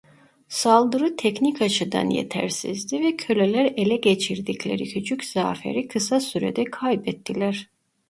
Saldırı 0.49 1.15
teknik 1.15 1.61
açıdan 1.61 2.09
yetersizdi 2.09 2.99
ve 2.99 3.15
köleler 3.15 3.73
ele 3.77 3.95
geçirdikleri 3.95 4.83
küçük 4.93 5.25
zaferi 5.25 5.87
kısa 5.87 6.19
sürede 6.19 6.63
kaybettiler. 6.63 7.69